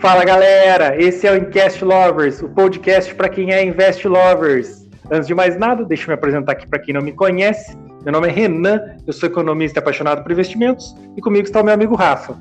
Fala 0.00 0.24
galera, 0.24 0.96
esse 0.96 1.26
é 1.26 1.32
o 1.32 1.36
Invest 1.36 1.84
Lovers, 1.84 2.40
o 2.40 2.48
podcast 2.48 3.14
para 3.14 3.28
quem 3.28 3.52
é 3.52 3.62
Invest 3.62 4.08
Lovers. 4.08 4.88
Antes 5.10 5.26
de 5.26 5.34
mais 5.34 5.58
nada, 5.58 5.84
deixa 5.84 6.04
eu 6.04 6.08
me 6.08 6.14
apresentar 6.14 6.52
aqui 6.52 6.66
para 6.66 6.78
quem 6.78 6.94
não 6.94 7.02
me 7.02 7.12
conhece. 7.12 7.76
Meu 8.02 8.10
nome 8.10 8.28
é 8.28 8.30
Renan, 8.30 8.96
eu 9.06 9.12
sou 9.12 9.28
economista 9.28 9.78
apaixonado 9.78 10.22
por 10.22 10.32
investimentos 10.32 10.96
e 11.18 11.20
comigo 11.20 11.44
está 11.44 11.60
o 11.60 11.64
meu 11.64 11.74
amigo 11.74 11.94
Rafa. 11.94 12.34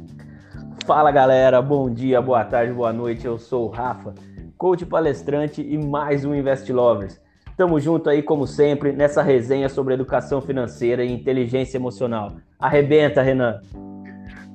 Fala 0.85 1.11
galera, 1.11 1.61
bom 1.61 1.89
dia, 1.93 2.21
boa 2.21 2.45
tarde, 2.45 2.71
boa 2.71 2.93
noite. 2.93 3.25
Eu 3.25 3.37
sou 3.37 3.65
o 3.65 3.69
Rafa, 3.69 4.15
coach 4.57 4.85
palestrante 4.85 5.61
e 5.61 5.77
mais 5.77 6.23
um 6.23 6.33
Invest 6.33 6.71
Lovers. 6.71 7.19
Tamo 7.57 7.77
junto 7.77 8.09
aí, 8.09 8.23
como 8.23 8.47
sempre, 8.47 8.93
nessa 8.93 9.21
resenha 9.21 9.67
sobre 9.67 9.93
educação 9.93 10.39
financeira 10.39 11.03
e 11.03 11.11
inteligência 11.11 11.77
emocional. 11.77 12.37
Arrebenta, 12.57 13.21
Renan! 13.21 13.59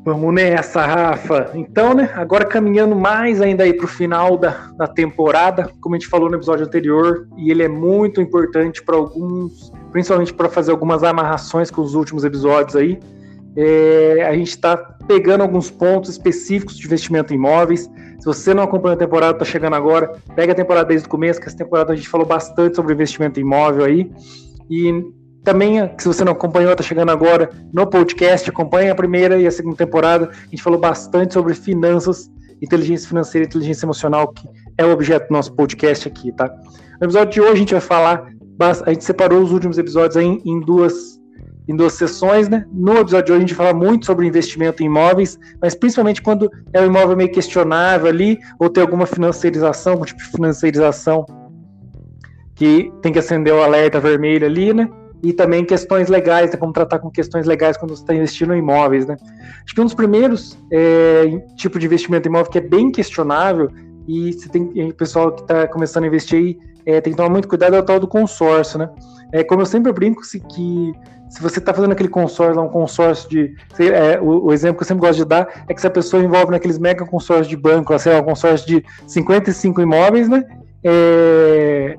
Vamos 0.04 0.34
nessa, 0.34 0.84
Rafa. 0.84 1.50
Então, 1.54 1.94
né, 1.94 2.10
agora 2.14 2.44
caminhando 2.44 2.94
mais 2.94 3.40
ainda 3.40 3.64
aí 3.64 3.72
para 3.72 3.86
o 3.86 3.88
final 3.88 4.36
da, 4.36 4.70
da 4.76 4.86
temporada, 4.86 5.70
como 5.80 5.94
a 5.94 5.98
gente 5.98 6.08
falou 6.08 6.28
no 6.28 6.36
episódio 6.36 6.66
anterior, 6.66 7.26
e 7.38 7.50
ele 7.50 7.62
é 7.62 7.68
muito 7.68 8.20
importante 8.20 8.82
para 8.82 8.96
alguns, 8.96 9.72
principalmente 9.92 10.34
para 10.34 10.50
fazer 10.50 10.72
algumas 10.72 11.02
amarrações 11.02 11.70
com 11.70 11.80
os 11.80 11.94
últimos 11.94 12.22
episódios 12.22 12.76
aí. 12.76 13.00
É, 13.56 14.26
a 14.28 14.34
gente 14.34 14.50
está 14.50 14.76
pegando 15.08 15.40
alguns 15.40 15.70
pontos 15.70 16.10
específicos 16.10 16.76
de 16.76 16.84
investimento 16.84 17.32
em 17.32 17.36
imóveis. 17.36 17.88
Se 18.18 18.26
você 18.26 18.52
não 18.52 18.64
acompanha 18.64 18.96
a 18.96 18.98
temporada, 18.98 19.32
está 19.32 19.44
chegando 19.46 19.74
agora, 19.74 20.12
pega 20.36 20.52
a 20.52 20.56
temporada 20.56 20.88
desde 20.88 21.06
o 21.06 21.10
começo, 21.10 21.40
que 21.40 21.46
essa 21.46 21.56
temporada 21.56 21.94
a 21.94 21.96
gente 21.96 22.10
falou 22.10 22.26
bastante 22.26 22.76
sobre 22.76 22.92
investimento 22.92 23.40
em 23.40 23.42
imóvel 23.42 23.86
aí. 23.86 24.12
E 24.68 25.02
também, 25.44 25.90
se 25.98 26.08
você 26.08 26.24
não 26.24 26.32
acompanhou, 26.32 26.72
está 26.72 26.82
chegando 26.82 27.10
agora 27.10 27.50
no 27.72 27.86
podcast, 27.86 28.48
acompanha 28.48 28.92
a 28.92 28.94
primeira 28.94 29.38
e 29.38 29.46
a 29.46 29.50
segunda 29.50 29.76
temporada. 29.76 30.30
A 30.30 30.50
gente 30.50 30.62
falou 30.62 30.80
bastante 30.80 31.34
sobre 31.34 31.52
finanças, 31.54 32.30
inteligência 32.62 33.06
financeira 33.06 33.44
e 33.44 33.48
inteligência 33.48 33.84
emocional, 33.84 34.28
que 34.28 34.48
é 34.78 34.84
o 34.84 34.90
objeto 34.90 35.28
do 35.28 35.32
nosso 35.32 35.52
podcast 35.52 36.08
aqui, 36.08 36.32
tá? 36.32 36.48
No 36.98 37.06
episódio 37.06 37.34
de 37.34 37.40
hoje 37.42 37.52
a 37.52 37.56
gente 37.56 37.72
vai 37.72 37.80
falar, 37.82 38.26
a 38.86 38.90
gente 38.90 39.04
separou 39.04 39.42
os 39.42 39.52
últimos 39.52 39.76
episódios 39.76 40.16
em, 40.16 40.40
em 40.44 40.60
duas 40.60 41.14
em 41.66 41.74
duas 41.74 41.94
sessões, 41.94 42.46
né? 42.46 42.66
No 42.70 42.98
episódio 42.98 43.24
de 43.24 43.32
hoje 43.32 43.44
a 43.44 43.46
gente 43.46 43.54
fala 43.54 43.72
muito 43.72 44.04
sobre 44.04 44.26
investimento 44.26 44.82
em 44.82 44.86
imóveis, 44.86 45.38
mas 45.62 45.74
principalmente 45.74 46.20
quando 46.20 46.50
é 46.74 46.80
um 46.82 46.86
imóvel 46.86 47.16
meio 47.16 47.32
questionável 47.32 48.06
ali, 48.06 48.38
ou 48.58 48.68
tem 48.68 48.82
alguma 48.82 49.06
financiarização, 49.06 49.94
algum 49.94 50.04
tipo 50.04 50.20
de 50.22 50.28
financiarização 50.28 51.24
que 52.54 52.92
tem 53.00 53.12
que 53.12 53.18
acender 53.18 53.54
o 53.54 53.62
alerta 53.62 53.98
vermelho 53.98 54.46
ali, 54.46 54.74
né? 54.74 54.90
E 55.24 55.32
também 55.32 55.64
questões 55.64 56.08
legais, 56.08 56.50
né, 56.50 56.56
como 56.56 56.72
tratar 56.72 56.98
com 56.98 57.10
questões 57.10 57.46
legais 57.46 57.76
quando 57.76 57.96
você 57.96 58.02
está 58.02 58.14
investindo 58.14 58.54
em 58.54 58.58
imóveis, 58.58 59.06
né? 59.06 59.16
Acho 59.64 59.74
que 59.74 59.80
um 59.80 59.84
dos 59.84 59.94
primeiros 59.94 60.58
é, 60.70 61.42
tipo 61.56 61.78
de 61.78 61.86
investimento 61.86 62.28
em 62.28 62.30
imóvel 62.30 62.52
que 62.52 62.58
é 62.58 62.60
bem 62.60 62.92
questionável 62.92 63.70
e 64.06 64.32
você 64.32 64.48
tem 64.48 64.62
o 64.62 64.94
pessoal 64.94 65.32
que 65.32 65.40
está 65.40 65.66
começando 65.66 66.04
a 66.04 66.06
investir 66.08 66.38
aí 66.38 66.58
é, 66.86 67.00
tem 67.00 67.12
que 67.12 67.16
tomar 67.16 67.30
muito 67.30 67.48
cuidado 67.48 67.74
é 67.74 67.78
o 67.78 67.82
tal 67.82 67.98
do 67.98 68.06
consórcio, 68.06 68.78
né? 68.78 68.90
É 69.32 69.42
como 69.42 69.62
eu 69.62 69.66
sempre 69.66 69.90
brinco 69.92 70.22
se 70.24 70.38
que 70.38 70.92
se 71.30 71.42
você 71.42 71.58
está 71.58 71.74
fazendo 71.74 71.92
aquele 71.92 72.08
consórcio, 72.08 72.62
um 72.62 72.68
consórcio 72.68 73.28
de. 73.28 73.56
É, 73.80 74.20
o, 74.20 74.46
o, 74.46 74.52
exemplo 74.52 74.76
que 74.76 74.84
eu 74.84 74.86
sempre 74.86 75.00
gosto 75.06 75.18
de 75.18 75.24
dar 75.24 75.64
é 75.66 75.74
que 75.74 75.80
se 75.80 75.86
a 75.86 75.90
pessoa 75.90 76.22
envolve 76.22 76.52
naqueles 76.52 76.78
mega 76.78 77.04
consórcios 77.04 77.48
de 77.48 77.56
banco, 77.56 77.98
sei 77.98 78.12
lá, 78.12 78.20
um 78.20 78.24
consórcio 78.24 78.66
de 78.66 78.84
55 79.06 79.80
imóveis, 79.80 80.28
né? 80.28 80.44
É, 80.84 81.96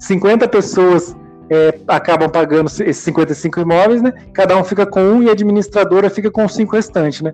50 0.00 0.48
pessoas 0.48 1.16
é, 1.50 1.78
acabam 1.88 2.30
pagando 2.30 2.68
esses 2.68 2.98
55 2.98 3.60
imóveis, 3.60 4.02
né? 4.02 4.12
Cada 4.32 4.56
um 4.56 4.64
fica 4.64 4.86
com 4.86 5.00
um 5.00 5.22
e 5.22 5.28
a 5.28 5.32
administradora 5.32 6.08
fica 6.10 6.30
com 6.30 6.44
os 6.44 6.54
cinco 6.54 6.74
restantes, 6.76 7.22
né? 7.22 7.32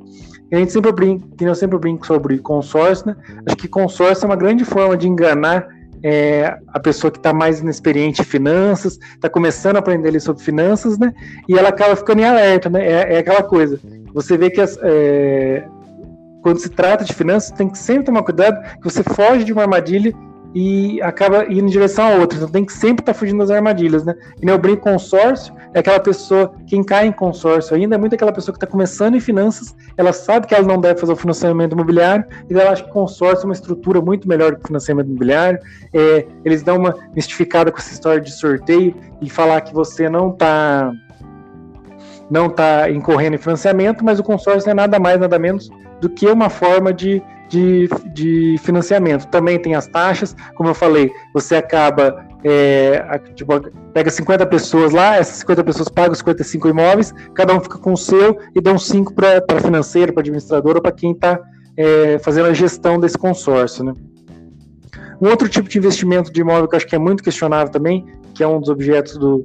E 0.51 0.57
a 0.57 0.59
gente 0.59 0.73
sempre 0.73 0.93
brinca, 0.93 1.27
eu 1.41 1.55
sempre 1.55 1.79
brinco 1.79 2.07
sobre 2.07 2.39
consórcio, 2.39 3.07
né? 3.07 3.17
Acho 3.47 3.57
que 3.57 3.69
consórcio 3.69 4.25
é 4.25 4.27
uma 4.27 4.37
grande 4.37 4.65
forma 4.65 4.97
de 4.97 5.09
enganar 5.09 5.69
é, 6.03 6.59
a 6.69 6.81
pessoa 6.81 7.11
que 7.11 7.19
está 7.19 7.33
mais 7.33 7.61
inexperiente 7.61 8.23
em 8.23 8.25
finanças, 8.25 8.99
está 9.15 9.29
começando 9.29 9.77
a 9.77 9.79
aprender 9.79 10.09
ali 10.09 10.21
sobre 10.21 10.43
finanças, 10.43 10.99
né? 10.99 11.13
E 11.49 11.57
ela 11.57 11.69
acaba 11.69 11.95
ficando 11.95 12.21
em 12.21 12.25
alerta, 12.25 12.69
né? 12.69 12.85
É, 12.85 13.15
é 13.15 13.19
aquela 13.19 13.43
coisa. 13.43 13.79
Você 14.13 14.37
vê 14.37 14.51
que 14.51 14.61
as, 14.61 14.77
é, 14.83 15.65
quando 16.43 16.59
se 16.59 16.69
trata 16.69 17.05
de 17.05 17.13
finanças, 17.13 17.53
tem 17.53 17.69
que 17.69 17.79
sempre 17.79 18.05
tomar 18.05 18.23
cuidado 18.23 18.61
que 18.79 18.85
você 18.85 19.03
foge 19.03 19.45
de 19.45 19.53
uma 19.53 19.63
armadilha 19.63 20.13
e 20.55 21.01
acaba 21.03 21.45
indo 21.45 21.67
em 21.67 21.71
direção 21.71 22.07
a 22.07 22.15
outra. 22.17 22.37
Então 22.37 22.49
tem 22.49 22.65
que 22.65 22.73
sempre 22.73 23.03
estar 23.03 23.13
tá 23.13 23.19
fugindo 23.19 23.39
das 23.39 23.51
armadilhas, 23.51 24.05
né? 24.05 24.15
E 24.41 24.45
meu 24.45 24.59
brinco 24.59 24.83
consórcio 24.83 25.55
é 25.73 25.79
aquela 25.79 26.01
pessoa, 26.01 26.53
quem 26.67 26.83
cai 26.83 27.07
em 27.07 27.13
consórcio 27.13 27.77
ainda 27.77 27.95
é 27.95 27.99
muito 27.99 28.15
aquela 28.15 28.33
pessoa 28.33 28.53
que 28.53 28.57
está 28.57 28.67
começando 28.67 29.15
em 29.15 29.21
finanças, 29.21 29.75
ela 29.97 30.13
sabe 30.13 30.47
que 30.47 30.55
ela 30.55 30.67
não 30.67 30.81
deve 30.81 30.99
fazer 30.99 31.13
o 31.13 31.17
financiamento 31.17 31.73
imobiliário, 31.73 32.25
e 32.49 32.55
ela 32.55 32.73
acha 32.73 32.83
que 32.83 32.91
consórcio 32.91 33.45
é 33.45 33.47
uma 33.47 33.55
estrutura 33.55 34.01
muito 34.01 34.29
melhor 34.29 34.57
que 34.57 34.65
o 34.65 34.67
financiamento 34.67 35.07
imobiliário. 35.07 35.61
É, 35.93 36.27
eles 36.45 36.63
dão 36.63 36.77
uma 36.77 36.95
mistificada 37.15 37.71
com 37.71 37.79
essa 37.79 37.93
história 37.93 38.21
de 38.21 38.33
sorteio 38.33 38.95
e 39.21 39.31
falar 39.31 39.61
que 39.61 39.73
você 39.73 40.09
não 40.09 40.31
está 40.31 40.93
não 42.29 42.47
está 42.47 42.89
incorrendo 42.89 43.35
em 43.35 43.39
financiamento, 43.39 44.05
mas 44.05 44.21
o 44.21 44.23
consórcio 44.23 44.71
é 44.71 44.75
nada 44.75 45.01
mais, 45.01 45.19
nada 45.19 45.37
menos 45.37 45.69
do 46.01 46.09
que 46.09 46.27
uma 46.27 46.49
forma 46.49 46.93
de 46.93 47.21
de, 47.51 47.89
de 48.15 48.57
financiamento. 48.63 49.27
Também 49.27 49.59
tem 49.59 49.75
as 49.75 49.87
taxas, 49.89 50.35
como 50.55 50.71
eu 50.71 50.75
falei, 50.75 51.11
você 51.35 51.57
acaba, 51.57 52.25
é, 52.45 53.21
tipo, 53.35 53.53
pega 53.93 54.09
50 54.09 54.47
pessoas 54.47 54.93
lá, 54.93 55.17
essas 55.17 55.39
50 55.39 55.65
pessoas 55.65 55.89
pagam 55.89 56.15
55 56.15 56.69
imóveis, 56.69 57.13
cada 57.35 57.53
um 57.53 57.61
fica 57.61 57.77
com 57.77 57.93
o 57.93 57.97
seu 57.97 58.39
e 58.55 58.61
dão 58.61 58.79
5 58.79 59.13
para 59.13 59.61
financeiro, 59.61 60.13
para 60.13 60.23
administrador 60.23 60.81
para 60.81 60.93
quem 60.93 61.11
está 61.11 61.41
é, 61.77 62.19
fazendo 62.21 62.47
a 62.47 62.55
gestão 62.55 63.01
desse 63.01 63.19
consórcio. 63.19 63.85
Né? 63.85 63.95
Um 65.21 65.29
outro 65.29 65.49
tipo 65.49 65.69
de 65.69 65.77
investimento 65.77 66.33
de 66.33 66.41
imóvel 66.41 66.69
que 66.69 66.75
eu 66.75 66.79
acho 66.79 66.87
que 66.87 66.95
é 66.95 66.99
muito 66.99 67.23
questionável 67.23 67.71
também, 67.71 68.07
que 68.33 68.45
é 68.45 68.47
um 68.47 68.61
dos 68.61 68.69
objetos 68.69 69.19
do, 69.19 69.43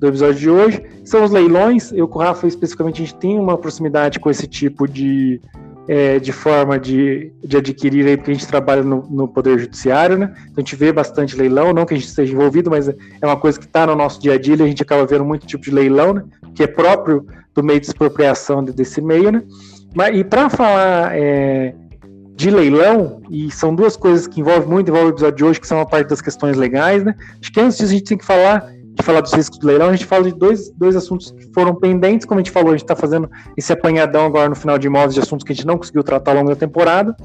do 0.00 0.08
episódio 0.08 0.34
de 0.34 0.50
hoje, 0.50 0.82
são 1.04 1.22
os 1.22 1.30
leilões. 1.30 1.92
Eu 1.92 2.08
com 2.08 2.18
o 2.18 2.22
Rafa, 2.22 2.48
especificamente, 2.48 3.00
a 3.00 3.06
gente 3.06 3.16
tem 3.16 3.38
uma 3.38 3.56
proximidade 3.56 4.18
com 4.18 4.28
esse 4.28 4.48
tipo 4.48 4.88
de, 4.88 5.40
é, 5.86 6.18
de 6.18 6.32
forma 6.32 6.78
de, 6.78 7.32
de 7.42 7.56
adquirir 7.56 8.06
aí, 8.06 8.16
porque 8.16 8.30
a 8.30 8.34
gente 8.34 8.46
trabalha 8.46 8.82
no, 8.82 9.06
no, 9.10 9.28
Poder 9.28 9.58
Judiciário, 9.58 10.16
né? 10.16 10.34
Então 10.44 10.54
a 10.56 10.60
gente 10.60 10.76
vê 10.76 10.92
bastante 10.92 11.36
leilão, 11.36 11.72
não 11.72 11.84
que 11.84 11.94
a 11.94 11.96
gente 11.96 12.08
esteja 12.08 12.32
envolvido, 12.32 12.70
mas 12.70 12.88
é 12.88 12.96
uma 13.22 13.36
coisa 13.36 13.58
que 13.58 13.66
está 13.66 13.86
no 13.86 13.94
nosso 13.94 14.20
dia 14.20 14.34
a 14.34 14.38
dia, 14.38 14.54
a 14.54 14.66
gente 14.66 14.82
acaba 14.82 15.04
vendo 15.06 15.24
muito 15.24 15.46
tipo 15.46 15.64
de 15.64 15.70
leilão, 15.70 16.14
né? 16.14 16.24
Que 16.54 16.62
é 16.62 16.66
próprio 16.66 17.26
do 17.54 17.62
meio 17.62 17.80
de 17.80 17.86
expropriação 17.86 18.64
desse 18.64 19.00
meio, 19.00 19.30
né? 19.30 19.42
Mas, 19.94 20.16
e 20.16 20.24
para 20.24 20.48
falar 20.48 21.14
é, 21.14 21.74
de 22.34 22.50
leilão, 22.50 23.22
e 23.30 23.50
são 23.50 23.74
duas 23.74 23.96
coisas 23.96 24.26
que 24.26 24.40
envolvem 24.40 24.68
muito, 24.68 24.88
envolve 24.88 25.08
o 25.08 25.14
episódio 25.14 25.36
de 25.36 25.44
hoje, 25.44 25.60
que 25.60 25.68
são 25.68 25.80
a 25.80 25.86
parte 25.86 26.08
das 26.08 26.20
questões 26.20 26.56
legais, 26.56 27.04
né? 27.04 27.14
Acho 27.40 27.52
que 27.52 27.60
antes 27.60 27.76
disso 27.76 27.90
a 27.90 27.96
gente 27.96 28.04
tem 28.04 28.18
que 28.18 28.24
falar 28.24 28.72
falar 29.04 29.20
dos 29.20 29.32
riscos 29.32 29.58
do 29.58 29.66
leilão, 29.66 29.88
a 29.88 29.92
gente 29.92 30.06
fala 30.06 30.24
de 30.24 30.32
dois, 30.32 30.70
dois 30.70 30.96
assuntos 30.96 31.30
que 31.30 31.52
foram 31.52 31.74
pendentes, 31.74 32.26
como 32.26 32.40
a 32.40 32.42
gente 32.42 32.50
falou, 32.50 32.70
a 32.70 32.72
gente 32.72 32.84
está 32.84 32.96
fazendo 32.96 33.30
esse 33.56 33.72
apanhadão 33.72 34.26
agora 34.26 34.48
no 34.48 34.54
final 34.54 34.78
de 34.78 34.86
imóveis 34.86 35.14
de 35.14 35.20
assuntos 35.20 35.44
que 35.44 35.52
a 35.52 35.54
gente 35.54 35.66
não 35.66 35.78
conseguiu 35.78 36.02
tratar 36.02 36.32
ao 36.32 36.38
longo 36.38 36.50
da 36.50 36.56
temporada. 36.56 37.16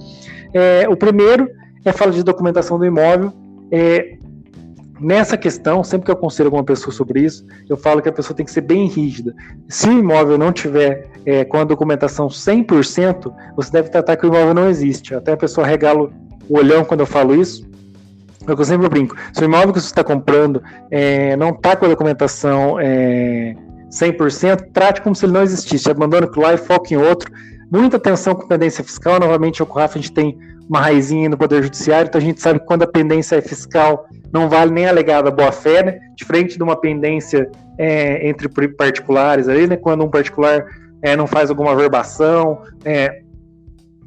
É, 0.53 0.87
o 0.87 0.95
primeiro 0.95 1.49
é 1.85 1.91
falar 1.91 2.11
de 2.11 2.23
documentação 2.23 2.77
do 2.77 2.85
imóvel. 2.85 3.33
É, 3.71 4.17
nessa 4.99 5.37
questão, 5.37 5.83
sempre 5.83 6.05
que 6.05 6.11
eu 6.11 6.15
aconselho 6.15 6.47
alguma 6.47 6.63
pessoa 6.63 6.93
sobre 6.93 7.21
isso, 7.21 7.45
eu 7.69 7.77
falo 7.77 8.01
que 8.01 8.09
a 8.09 8.11
pessoa 8.11 8.35
tem 8.35 8.45
que 8.45 8.51
ser 8.51 8.61
bem 8.61 8.87
rígida. 8.87 9.33
Se 9.67 9.87
o 9.89 9.93
imóvel 9.93 10.37
não 10.37 10.51
tiver 10.51 11.07
é, 11.25 11.45
com 11.45 11.57
a 11.57 11.63
documentação 11.63 12.27
100%, 12.27 13.33
você 13.55 13.71
deve 13.71 13.89
tratar 13.89 14.17
que 14.17 14.25
o 14.25 14.29
imóvel 14.29 14.53
não 14.53 14.69
existe. 14.69 15.15
Até 15.15 15.33
a 15.33 15.37
pessoa 15.37 15.65
regala 15.65 16.09
o 16.49 16.57
olhão 16.57 16.83
quando 16.83 17.01
eu 17.01 17.05
falo 17.05 17.35
isso, 17.35 17.68
é 18.51 18.53
o 18.53 18.55
que 18.55 18.61
eu 18.61 18.65
sempre 18.65 18.89
brinco. 18.89 19.15
Se 19.33 19.41
o 19.41 19.45
imóvel 19.45 19.73
que 19.73 19.79
você 19.79 19.87
está 19.87 20.03
comprando 20.03 20.61
é, 20.91 21.35
não 21.35 21.49
está 21.49 21.75
com 21.75 21.85
a 21.85 21.89
documentação 21.89 22.79
é, 22.79 23.55
100%, 23.91 24.71
trate 24.71 25.01
como 25.01 25.15
se 25.15 25.25
ele 25.25 25.33
não 25.33 25.41
existisse. 25.41 25.89
Abandone 25.89 26.25
aquilo 26.25 26.43
lá 26.43 26.53
e 26.53 26.57
foque 26.57 26.93
em 26.93 26.97
outro. 26.97 27.31
Muita 27.71 27.97
atenção 27.97 28.35
com 28.35 28.47
pendência 28.47 28.83
fiscal. 28.83 29.19
Novamente, 29.19 29.61
o 29.61 29.65
CORAF, 29.65 29.97
a 29.97 30.01
gente 30.01 30.13
tem 30.13 30.37
uma 30.69 30.81
raizinha 30.81 31.27
no 31.27 31.37
Poder 31.37 31.63
Judiciário, 31.63 32.07
então 32.07 32.21
a 32.21 32.23
gente 32.23 32.39
sabe 32.39 32.59
que 32.59 32.65
quando 32.65 32.83
a 32.83 32.87
pendência 32.87 33.35
é 33.37 33.41
fiscal, 33.41 34.05
não 34.31 34.47
vale 34.47 34.71
nem 34.71 34.85
a 34.85 34.89
alegada 34.89 35.31
boa-fé, 35.31 35.83
né? 35.83 35.99
Diferente 36.15 36.57
de 36.57 36.63
uma 36.63 36.75
pendência 36.75 37.49
é, 37.77 38.27
entre 38.27 38.47
particulares 38.69 39.47
ali, 39.47 39.65
né? 39.65 39.75
Quando 39.75 40.03
um 40.03 40.09
particular 40.09 40.63
é, 41.01 41.15
não 41.15 41.25
faz 41.25 41.49
alguma 41.49 41.75
verbação, 41.75 42.61
é, 42.85 43.21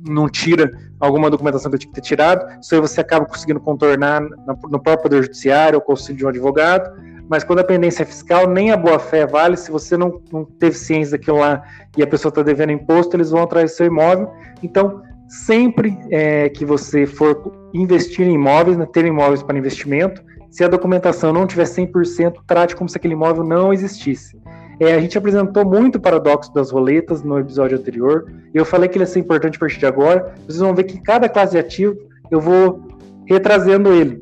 não 0.07 0.29
tira 0.29 0.71
alguma 0.99 1.31
documentação 1.31 1.71
que 1.71 1.79
tinha 1.79 1.93
que 1.93 2.01
ter 2.01 2.07
tirado, 2.07 2.61
isso 2.61 2.75
aí 2.75 2.81
você 2.81 3.01
acaba 3.01 3.27
conseguindo 3.27 3.61
contornar 3.61 4.21
no 4.21 4.81
próprio 4.81 5.03
Poder 5.03 5.23
Judiciário 5.23 5.79
ou 5.79 5.85
conselho 5.85 6.19
de 6.19 6.25
um 6.25 6.29
advogado, 6.29 6.91
mas 7.29 7.45
quando 7.45 7.61
a 7.61 7.65
pendência 7.65 8.03
é 8.03 8.07
fiscal, 8.07 8.49
nem 8.49 8.73
a 8.73 8.77
boa-fé 8.77 9.27
vale, 9.27 9.57
se 9.57 9.71
você 9.71 9.97
não, 9.97 10.21
não 10.33 10.45
teve 10.45 10.77
ciência 10.77 11.17
daquilo 11.17 11.39
lá 11.39 11.63
e 11.97 12.03
a 12.03 12.07
pessoa 12.07 12.31
está 12.31 12.43
devendo 12.43 12.73
imposto, 12.73 13.17
eles 13.17 13.31
vão 13.31 13.43
atrás 13.43 13.71
do 13.71 13.75
seu 13.75 13.87
imóvel, 13.87 14.31
então 14.63 15.03
sempre 15.29 15.99
é, 16.11 16.49
que 16.51 16.65
você 16.65 17.07
for 17.07 17.71
investir 17.73 18.27
em 18.27 18.35
imóveis, 18.35 18.77
né, 18.77 18.87
ter 18.87 19.07
imóveis 19.07 19.43
para 19.43 19.57
investimento, 19.57 20.23
se 20.51 20.63
a 20.63 20.69
documentação 20.69 21.33
não 21.33 21.47
tiver 21.47 21.65
100%, 21.65 22.35
trate 22.47 22.77
como 22.77 22.89
se 22.89 22.99
aquele 22.99 23.15
imóvel 23.15 23.43
não 23.43 23.73
existisse. 23.73 24.39
É, 24.83 24.95
a 24.95 25.01
gente 25.01 25.17
apresentou 25.17 25.65
muito 25.65 25.95
o 25.95 26.01
paradoxo 26.01 26.53
das 26.53 26.73
roletas 26.73 27.23
no 27.23 27.39
episódio 27.39 27.79
anterior. 27.79 28.27
Eu 28.53 28.65
falei 28.65 28.89
que 28.89 28.97
ele 28.97 29.05
ia 29.05 29.07
ser 29.07 29.21
importante 29.21 29.55
a 29.55 29.61
partir 29.61 29.79
de 29.79 29.87
agora. 29.87 30.35
Vocês 30.45 30.59
vão 30.59 30.75
ver 30.75 30.83
que 30.83 31.01
cada 31.01 31.29
classe 31.29 31.53
de 31.53 31.59
ativo 31.59 31.97
eu 32.33 32.41
vou 32.41 32.83
retrazendo 33.25 33.93
ele. 33.93 34.21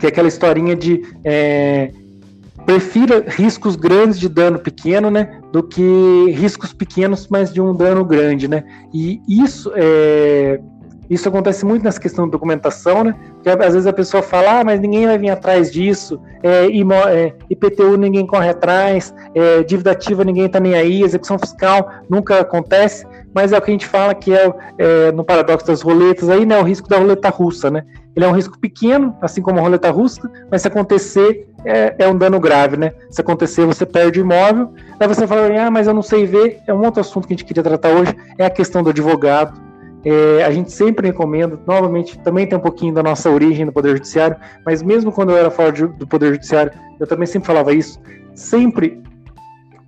Que 0.00 0.06
é 0.06 0.08
aquela 0.08 0.28
historinha 0.28 0.74
de 0.74 1.02
é, 1.22 1.92
prefira 2.64 3.22
riscos 3.28 3.76
grandes 3.76 4.18
de 4.18 4.30
dano 4.30 4.58
pequeno, 4.58 5.10
né, 5.10 5.42
do 5.52 5.62
que 5.62 6.30
riscos 6.30 6.72
pequenos, 6.72 7.28
mas 7.28 7.52
de 7.52 7.60
um 7.60 7.74
dano 7.74 8.02
grande, 8.02 8.48
né? 8.48 8.64
E 8.94 9.20
isso 9.28 9.70
é 9.74 10.58
isso 11.08 11.28
acontece 11.28 11.64
muito 11.64 11.82
nessa 11.82 12.00
questão 12.00 12.24
de 12.24 12.30
documentação, 12.30 13.04
né? 13.04 13.14
Porque 13.34 13.48
às 13.48 13.74
vezes 13.74 13.86
a 13.86 13.92
pessoa 13.92 14.22
fala, 14.22 14.60
ah, 14.60 14.64
mas 14.64 14.80
ninguém 14.80 15.06
vai 15.06 15.18
vir 15.18 15.30
atrás 15.30 15.72
disso, 15.72 16.20
é, 16.42 16.66
é, 16.66 17.32
IPTU 17.50 17.96
ninguém 17.96 18.26
corre 18.26 18.48
atrás, 18.48 19.14
é, 19.34 19.62
dívida 19.62 19.92
ativa 19.92 20.24
ninguém 20.24 20.48
tá 20.48 20.60
nem 20.60 20.74
aí, 20.74 21.02
execução 21.02 21.38
fiscal 21.38 21.90
nunca 22.08 22.40
acontece, 22.40 23.06
mas 23.34 23.52
é 23.52 23.58
o 23.58 23.62
que 23.62 23.70
a 23.70 23.74
gente 23.74 23.86
fala 23.86 24.14
que 24.14 24.32
é, 24.32 24.52
é 24.78 25.12
no 25.12 25.24
paradoxo 25.24 25.66
das 25.66 25.82
roletas 25.82 26.28
aí, 26.30 26.46
né? 26.46 26.58
O 26.58 26.62
risco 26.62 26.88
da 26.88 26.96
roleta 26.96 27.28
russa, 27.28 27.70
né? 27.70 27.84
Ele 28.16 28.24
é 28.24 28.28
um 28.28 28.32
risco 28.32 28.58
pequeno, 28.58 29.14
assim 29.20 29.42
como 29.42 29.58
a 29.58 29.62
roleta 29.62 29.90
russa, 29.90 30.22
mas 30.50 30.62
se 30.62 30.68
acontecer, 30.68 31.46
é, 31.66 31.94
é, 31.98 32.08
um 32.08 32.16
dano 32.16 32.40
grave, 32.40 32.78
né? 32.78 32.92
Se 33.10 33.20
acontecer, 33.20 33.66
você 33.66 33.84
perde 33.84 34.20
o 34.20 34.22
imóvel. 34.22 34.72
Aí 34.98 35.06
você 35.06 35.26
fala, 35.26 35.48
ah, 35.60 35.70
mas 35.70 35.86
eu 35.86 35.92
não 35.92 36.00
sei 36.00 36.24
ver. 36.24 36.60
É 36.66 36.72
um 36.72 36.82
outro 36.82 37.02
assunto 37.02 37.28
que 37.28 37.34
a 37.34 37.36
gente 37.36 37.44
queria 37.44 37.62
tratar 37.62 37.90
hoje, 37.90 38.16
é 38.38 38.46
a 38.46 38.50
questão 38.50 38.82
do 38.82 38.88
advogado. 38.88 39.65
É, 40.08 40.44
a 40.44 40.52
gente 40.52 40.70
sempre 40.70 41.08
recomenda, 41.08 41.58
novamente, 41.66 42.16
também 42.20 42.46
tem 42.46 42.56
um 42.56 42.62
pouquinho 42.62 42.94
da 42.94 43.02
nossa 43.02 43.28
origem 43.28 43.66
no 43.66 43.72
Poder 43.72 43.96
Judiciário, 43.96 44.36
mas 44.64 44.80
mesmo 44.80 45.10
quando 45.10 45.30
eu 45.30 45.36
era 45.36 45.50
fora 45.50 45.72
do 45.72 46.06
Poder 46.06 46.34
Judiciário, 46.34 46.70
eu 47.00 47.08
também 47.08 47.26
sempre 47.26 47.48
falava 47.48 47.74
isso. 47.74 48.00
Sempre, 48.32 49.02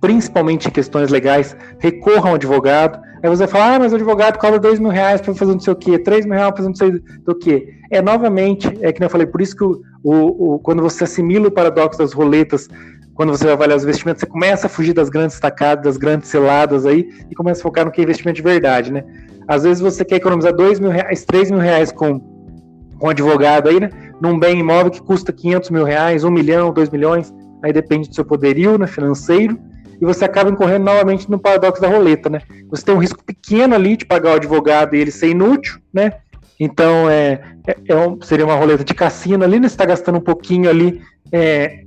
principalmente 0.01 0.67
em 0.67 0.71
questões 0.71 1.09
legais, 1.09 1.55
recorra 1.79 2.27
a 2.27 2.31
um 2.33 2.35
advogado. 2.35 2.99
Aí 3.23 3.29
você 3.29 3.47
fala, 3.47 3.75
ah, 3.75 3.79
mas 3.79 3.93
o 3.93 3.95
advogado 3.95 4.37
cobra 4.37 4.59
dois 4.59 4.77
mil 4.77 4.91
reais 4.91 5.21
para 5.21 5.33
fazer 5.33 5.53
não 5.53 5.59
sei 5.61 5.71
o 5.71 5.75
quê, 5.77 5.97
três 5.97 6.25
mil 6.25 6.35
reais 6.35 6.51
para 6.51 6.57
fazer 6.57 6.67
não 6.67 6.75
sei 6.75 7.01
do 7.23 7.33
quê. 7.35 7.69
É 7.89 8.01
novamente, 8.01 8.67
é 8.81 8.91
que 8.91 9.01
eu 9.01 9.09
falei, 9.09 9.25
por 9.25 9.39
isso 9.39 9.55
que 9.55 9.63
o, 9.63 9.81
o, 10.03 10.55
o, 10.55 10.59
quando 10.59 10.81
você 10.81 11.05
assimila 11.05 11.47
o 11.47 11.51
paradoxo 11.51 11.97
das 11.97 12.11
roletas 12.11 12.67
quando 13.19 13.31
você 13.31 13.43
vai 13.43 13.51
avaliar 13.51 13.75
os 13.75 13.83
investimentos, 13.83 14.21
você 14.21 14.25
começa 14.25 14.67
a 14.67 14.69
fugir 14.69 14.93
das 14.93 15.09
grandes 15.09 15.37
tacadas, 15.37 15.83
das 15.83 15.97
grandes 15.97 16.29
seladas 16.29 16.85
aí, 16.85 17.09
e 17.29 17.35
começa 17.35 17.59
a 17.59 17.63
focar 17.63 17.83
no 17.83 17.91
que 17.91 17.99
é 17.99 18.03
investimento 18.05 18.37
de 18.37 18.41
verdade, 18.41 18.93
né? 18.93 19.03
Às 19.45 19.63
vezes 19.63 19.81
você 19.81 20.05
quer 20.05 20.15
economizar 20.15 20.53
dois 20.53 20.79
mil 20.79 20.89
reais, 20.89 21.25
três 21.25 21.51
mil 21.51 21.59
reais 21.59 21.91
com, 21.91 22.17
com 22.17 23.07
um 23.07 23.09
advogado 23.09 23.67
aí, 23.67 23.77
né? 23.77 23.89
Num 24.21 24.39
bem 24.39 24.59
imóvel 24.59 24.89
que 24.89 25.01
custa 25.01 25.33
500 25.33 25.69
mil 25.69 25.83
reais, 25.83 26.23
um 26.23 26.31
milhão, 26.31 26.71
dois 26.71 26.89
milhões, 26.89 27.33
aí 27.61 27.73
depende 27.73 28.07
do 28.07 28.15
seu 28.15 28.23
poderio 28.23 28.77
né, 28.77 28.87
financeiro, 28.87 29.59
e 29.99 30.05
você 30.05 30.23
acaba 30.23 30.49
incorrendo 30.49 30.85
novamente 30.85 31.29
no 31.29 31.37
paradoxo 31.37 31.81
da 31.81 31.89
roleta, 31.89 32.29
né? 32.29 32.39
Você 32.69 32.85
tem 32.85 32.95
um 32.95 32.99
risco 32.99 33.21
pequeno 33.21 33.75
ali 33.75 33.97
de 33.97 34.05
pagar 34.05 34.29
o 34.29 34.35
advogado 34.35 34.95
e 34.95 34.99
ele 35.01 35.11
ser 35.11 35.27
inútil, 35.27 35.77
né? 35.93 36.13
Então 36.57 37.09
é, 37.09 37.41
é, 37.67 37.75
é 37.89 37.97
um, 37.97 38.21
seria 38.21 38.45
uma 38.45 38.55
roleta 38.55 38.85
de 38.85 38.93
cassino 38.93 39.43
ali, 39.43 39.59
né? 39.59 39.67
Você 39.67 39.73
está 39.73 39.83
gastando 39.83 40.19
um 40.19 40.21
pouquinho 40.21 40.69
ali 40.69 41.01
é, 41.33 41.83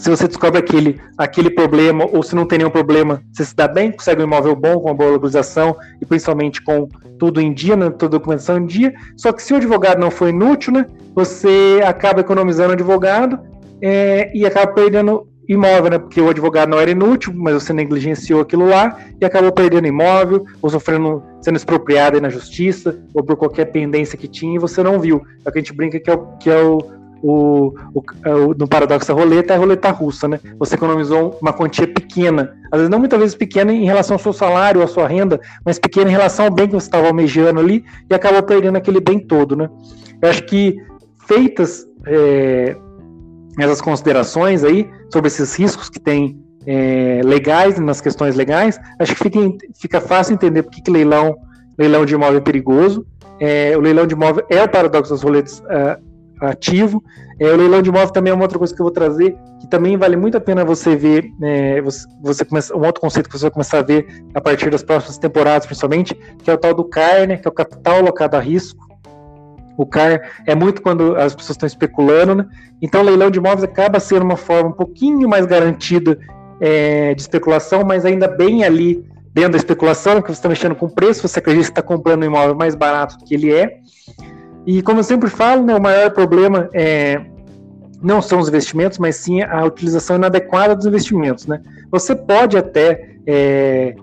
se 0.00 0.08
você 0.08 0.26
descobre 0.26 0.58
aquele, 0.58 0.98
aquele 1.18 1.50
problema, 1.50 2.08
ou 2.10 2.22
se 2.22 2.34
não 2.34 2.46
tem 2.46 2.58
nenhum 2.58 2.70
problema, 2.70 3.22
você 3.30 3.44
se 3.44 3.54
dá 3.54 3.68
bem, 3.68 3.92
consegue 3.92 4.22
um 4.22 4.24
imóvel 4.24 4.56
bom, 4.56 4.80
com 4.80 4.88
uma 4.88 4.94
boa 4.94 5.10
localização 5.10 5.76
e 6.00 6.06
principalmente 6.06 6.62
com 6.62 6.88
tudo 7.18 7.38
em 7.38 7.52
dia, 7.52 7.76
né, 7.76 7.90
toda 7.90 8.16
a 8.16 8.18
documentação 8.18 8.56
em 8.56 8.64
dia. 8.64 8.94
Só 9.14 9.30
que 9.30 9.42
se 9.42 9.52
o 9.52 9.56
advogado 9.56 9.98
não 9.98 10.10
for 10.10 10.30
inútil, 10.30 10.72
né, 10.72 10.86
você 11.14 11.82
acaba 11.84 12.20
economizando 12.20 12.70
o 12.70 12.72
advogado 12.72 13.38
é, 13.82 14.34
e 14.34 14.46
acaba 14.46 14.72
perdendo 14.72 15.28
imóvel, 15.46 15.90
né, 15.90 15.98
porque 15.98 16.18
o 16.18 16.30
advogado 16.30 16.70
não 16.70 16.80
era 16.80 16.90
inútil, 16.90 17.34
mas 17.36 17.62
você 17.62 17.74
negligenciou 17.74 18.40
aquilo 18.40 18.66
lá 18.66 18.96
e 19.20 19.24
acabou 19.26 19.52
perdendo 19.52 19.86
imóvel, 19.86 20.46
ou 20.62 20.70
sofrendo, 20.70 21.22
sendo 21.42 21.56
expropriado 21.56 22.18
na 22.22 22.30
justiça, 22.30 22.98
ou 23.12 23.22
por 23.22 23.36
qualquer 23.36 23.66
pendência 23.66 24.16
que 24.16 24.26
tinha 24.26 24.56
e 24.56 24.58
você 24.58 24.82
não 24.82 24.98
viu. 24.98 25.20
É 25.44 25.48
o 25.50 25.52
que 25.52 25.58
a 25.58 25.60
gente 25.60 25.74
brinca 25.74 26.00
que 26.00 26.08
é 26.08 26.14
o, 26.14 26.26
que 26.38 26.48
é 26.48 26.62
o 26.62 26.99
o, 27.22 27.74
o, 27.94 28.02
é 28.24 28.34
o, 28.34 28.54
no 28.54 28.66
paradoxo 28.66 29.08
da 29.08 29.14
roleta 29.14 29.52
é 29.52 29.56
a 29.56 29.58
roleta 29.58 29.90
russa, 29.90 30.26
né? 30.26 30.40
Você 30.58 30.74
economizou 30.74 31.38
uma 31.40 31.52
quantia 31.52 31.86
pequena, 31.86 32.54
às 32.70 32.78
vezes 32.78 32.90
não 32.90 32.98
muitas 32.98 33.18
vezes 33.18 33.34
pequena 33.34 33.72
em 33.72 33.84
relação 33.84 34.14
ao 34.14 34.18
seu 34.18 34.32
salário, 34.32 34.82
à 34.82 34.86
sua 34.86 35.06
renda, 35.06 35.40
mas 35.64 35.78
pequena 35.78 36.08
em 36.08 36.12
relação 36.12 36.46
ao 36.46 36.50
bem 36.50 36.66
que 36.66 36.74
você 36.74 36.86
estava 36.86 37.06
almejando 37.06 37.60
ali 37.60 37.84
e 38.08 38.14
acabou 38.14 38.42
perdendo 38.42 38.76
aquele 38.76 39.00
bem 39.00 39.18
todo, 39.18 39.54
né? 39.54 39.68
Eu 40.22 40.30
acho 40.30 40.44
que 40.44 40.76
feitas 41.26 41.86
é, 42.06 42.76
essas 43.58 43.80
considerações 43.80 44.64
aí 44.64 44.88
sobre 45.12 45.28
esses 45.28 45.54
riscos 45.54 45.88
que 45.88 46.00
tem 46.00 46.38
é, 46.66 47.20
legais 47.24 47.78
nas 47.78 48.00
questões 48.00 48.34
legais, 48.34 48.78
acho 48.98 49.14
que 49.14 49.22
fica, 49.22 49.38
fica 49.78 50.00
fácil 50.00 50.34
entender 50.34 50.62
por 50.62 50.72
que, 50.72 50.90
leilão, 50.90 51.36
leilão 51.78 52.04
de 52.04 52.14
imóvel 52.14 52.38
é 52.38 52.40
perigoso. 52.42 53.06
É, 53.38 53.74
o 53.76 53.80
leilão 53.80 54.06
de 54.06 54.14
imóvel 54.14 54.44
é 54.50 54.62
o 54.62 54.68
paradoxo 54.68 55.12
das 55.12 55.22
roletas 55.22 55.60
uh, 55.60 56.09
ativo. 56.40 57.02
É, 57.38 57.52
o 57.52 57.56
leilão 57.56 57.82
de 57.82 57.88
imóvel 57.88 58.10
também 58.10 58.30
é 58.30 58.34
uma 58.34 58.44
outra 58.44 58.58
coisa 58.58 58.74
que 58.74 58.80
eu 58.80 58.84
vou 58.84 58.92
trazer, 58.92 59.36
que 59.60 59.66
também 59.68 59.96
vale 59.96 60.16
muito 60.16 60.36
a 60.36 60.40
pena 60.40 60.64
você 60.64 60.96
ver, 60.96 61.24
é, 61.42 61.80
você, 61.80 62.06
você 62.22 62.44
começa, 62.44 62.76
um 62.76 62.84
outro 62.84 63.00
conceito 63.00 63.28
que 63.28 63.38
você 63.38 63.44
vai 63.44 63.50
começar 63.50 63.78
a 63.78 63.82
ver 63.82 64.06
a 64.34 64.40
partir 64.40 64.70
das 64.70 64.82
próximas 64.82 65.18
temporadas, 65.18 65.66
principalmente, 65.66 66.14
que 66.14 66.50
é 66.50 66.54
o 66.54 66.58
tal 66.58 66.74
do 66.74 66.84
CAR, 66.84 67.26
né, 67.26 67.36
que 67.36 67.46
é 67.46 67.50
o 67.50 67.54
capital 67.54 67.98
alocado 67.98 68.36
a 68.36 68.40
risco. 68.40 68.88
O 69.76 69.86
CAR 69.86 70.20
é 70.46 70.54
muito 70.54 70.82
quando 70.82 71.16
as 71.16 71.34
pessoas 71.34 71.56
estão 71.56 71.66
especulando, 71.66 72.34
né? 72.34 72.46
Então, 72.82 73.00
o 73.00 73.04
leilão 73.04 73.30
de 73.30 73.38
imóveis 73.38 73.64
acaba 73.64 73.98
sendo 73.98 74.22
uma 74.22 74.36
forma 74.36 74.68
um 74.68 74.72
pouquinho 74.72 75.26
mais 75.26 75.46
garantida 75.46 76.18
é, 76.60 77.14
de 77.14 77.22
especulação, 77.22 77.82
mas 77.82 78.04
ainda 78.04 78.28
bem 78.28 78.62
ali 78.62 79.02
dentro 79.32 79.52
da 79.52 79.56
especulação, 79.56 80.20
que 80.20 80.28
você 80.28 80.32
está 80.32 80.48
mexendo 80.48 80.74
com 80.74 80.88
preço, 80.88 81.26
você 81.26 81.38
acredita 81.38 81.66
que 81.66 81.70
está 81.70 81.82
comprando 81.82 82.22
um 82.22 82.26
imóvel 82.26 82.54
mais 82.54 82.74
barato 82.74 83.16
do 83.18 83.24
que 83.24 83.34
ele 83.34 83.52
é. 83.52 83.78
E 84.66 84.82
como 84.82 85.00
eu 85.00 85.04
sempre 85.04 85.30
falo, 85.30 85.62
né, 85.62 85.74
o 85.74 85.80
maior 85.80 86.10
problema 86.10 86.68
é, 86.72 87.20
não 88.02 88.22
são 88.22 88.38
os 88.38 88.48
investimentos, 88.48 88.98
mas 88.98 89.16
sim 89.16 89.42
a 89.42 89.64
utilização 89.64 90.16
inadequada 90.16 90.74
dos 90.74 90.86
investimentos. 90.86 91.46
Né? 91.46 91.60
Você 91.90 92.14
pode 92.14 92.56
até 92.56 93.16
é, 93.26 93.94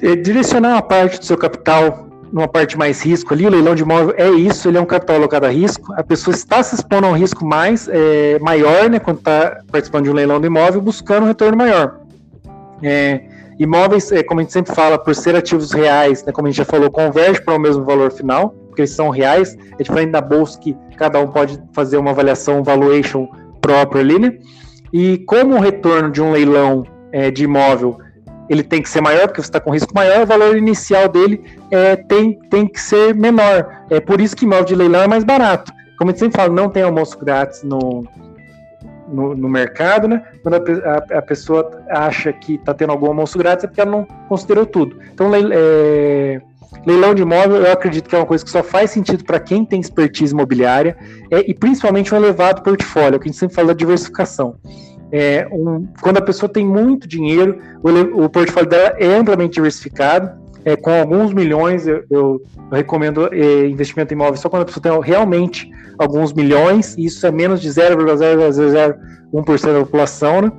é, 0.00 0.16
direcionar 0.16 0.72
uma 0.72 0.82
parte 0.82 1.18
do 1.18 1.24
seu 1.24 1.36
capital 1.36 2.08
numa 2.32 2.48
parte 2.48 2.78
mais 2.78 3.02
risco 3.02 3.34
ali, 3.34 3.46
o 3.46 3.50
leilão 3.50 3.74
de 3.74 3.82
imóvel 3.82 4.14
é 4.16 4.30
isso, 4.30 4.66
ele 4.66 4.78
é 4.78 4.80
um 4.80 4.86
capital 4.86 5.16
alocado 5.16 5.44
a 5.44 5.50
risco, 5.50 5.92
a 5.92 6.02
pessoa 6.02 6.34
está 6.34 6.62
se 6.62 6.74
expondo 6.74 7.06
a 7.06 7.10
um 7.10 7.12
risco 7.12 7.44
mais 7.44 7.88
é, 7.88 8.38
maior, 8.38 8.88
né, 8.88 8.98
quando 8.98 9.18
está 9.18 9.60
participando 9.70 10.04
de 10.04 10.10
um 10.10 10.14
leilão 10.14 10.40
de 10.40 10.46
imóvel, 10.46 10.80
buscando 10.80 11.24
um 11.24 11.26
retorno 11.26 11.58
maior. 11.58 12.00
É, 12.82 13.20
imóveis, 13.58 14.10
é, 14.10 14.22
como 14.22 14.40
a 14.40 14.42
gente 14.44 14.52
sempre 14.54 14.74
fala, 14.74 14.98
por 14.98 15.14
ser 15.14 15.36
ativos 15.36 15.72
reais, 15.72 16.24
né, 16.24 16.32
como 16.32 16.48
a 16.48 16.50
gente 16.50 16.56
já 16.56 16.64
falou, 16.64 16.90
converge 16.90 17.42
para 17.42 17.54
o 17.54 17.60
mesmo 17.60 17.84
valor 17.84 18.10
final, 18.10 18.54
porque 18.72 18.82
eles 18.82 18.92
são 18.92 19.10
reais, 19.10 19.54
é 19.78 19.82
diferente 19.82 20.12
da 20.12 20.20
bolsa 20.22 20.58
que 20.58 20.74
cada 20.96 21.20
um 21.20 21.26
pode 21.28 21.62
fazer 21.74 21.98
uma 21.98 22.10
avaliação, 22.10 22.64
valuation 22.64 23.28
próprio 23.60 24.00
ali, 24.00 24.18
né? 24.18 24.38
E 24.90 25.18
como 25.18 25.56
o 25.56 25.60
retorno 25.60 26.10
de 26.10 26.22
um 26.22 26.32
leilão 26.32 26.86
é, 27.12 27.30
de 27.30 27.44
imóvel 27.44 27.98
ele 28.48 28.62
tem 28.62 28.82
que 28.82 28.88
ser 28.88 29.00
maior, 29.00 29.28
porque 29.28 29.40
você 29.40 29.48
está 29.48 29.60
com 29.60 29.70
risco 29.70 29.94
maior, 29.94 30.22
o 30.22 30.26
valor 30.26 30.56
inicial 30.56 31.08
dele 31.08 31.42
é, 31.70 31.96
tem, 31.96 32.38
tem 32.50 32.66
que 32.66 32.80
ser 32.80 33.14
menor. 33.14 33.84
É 33.88 34.00
por 34.00 34.20
isso 34.20 34.36
que 34.36 34.44
imóvel 34.44 34.64
de 34.64 34.74
leilão 34.74 35.02
é 35.02 35.06
mais 35.06 35.24
barato. 35.24 35.72
Como 35.96 36.10
a 36.10 36.12
gente 36.12 36.20
sempre 36.20 36.36
fala, 36.36 36.52
não 36.52 36.68
tem 36.68 36.82
almoço 36.82 37.18
grátis 37.18 37.62
no, 37.62 38.04
no, 39.08 39.34
no 39.34 39.48
mercado, 39.48 40.08
né? 40.08 40.22
Quando 40.42 40.54
a, 40.54 40.58
a, 40.58 41.18
a 41.18 41.22
pessoa 41.22 41.70
acha 41.88 42.32
que 42.32 42.56
está 42.56 42.74
tendo 42.74 42.90
algum 42.90 43.06
almoço 43.06 43.38
grátis, 43.38 43.64
é 43.64 43.68
porque 43.68 43.80
ela 43.80 43.90
não 43.90 44.04
considerou 44.28 44.66
tudo. 44.66 44.98
Então, 45.12 45.30
é, 45.34 46.40
Leilão 46.86 47.14
de 47.14 47.22
imóvel, 47.22 47.58
eu 47.58 47.72
acredito 47.72 48.08
que 48.08 48.14
é 48.14 48.18
uma 48.18 48.26
coisa 48.26 48.44
que 48.44 48.50
só 48.50 48.62
faz 48.62 48.90
sentido 48.90 49.24
para 49.24 49.38
quem 49.38 49.64
tem 49.64 49.80
expertise 49.80 50.32
imobiliária 50.32 50.96
é, 51.30 51.48
e 51.48 51.54
principalmente 51.54 52.12
um 52.12 52.16
elevado 52.16 52.62
portfólio, 52.62 53.20
que 53.20 53.28
a 53.28 53.30
gente 53.30 53.38
sempre 53.38 53.54
fala 53.54 53.68
da 53.68 53.74
diversificação. 53.74 54.56
É, 55.12 55.46
um, 55.52 55.86
quando 56.00 56.16
a 56.16 56.22
pessoa 56.22 56.48
tem 56.48 56.66
muito 56.66 57.06
dinheiro, 57.06 57.58
o, 57.82 58.24
o 58.24 58.28
portfólio 58.28 58.68
dela 58.68 58.96
é 58.98 59.14
amplamente 59.14 59.54
diversificado, 59.54 60.42
é, 60.64 60.76
com 60.76 60.90
alguns 60.90 61.32
milhões, 61.32 61.86
eu, 61.86 62.04
eu, 62.10 62.42
eu 62.70 62.76
recomendo 62.76 63.28
é, 63.32 63.66
investimento 63.66 64.14
em 64.14 64.16
imóvel 64.16 64.36
só 64.36 64.48
quando 64.48 64.62
a 64.62 64.64
pessoa 64.64 64.82
tem 64.82 65.00
realmente 65.02 65.70
alguns 65.98 66.32
milhões, 66.32 66.96
e 66.96 67.04
isso 67.04 67.26
é 67.26 67.30
menos 67.30 67.60
de 67.60 67.68
0,001% 67.68 69.72
da 69.72 69.80
população, 69.80 70.42
né? 70.42 70.52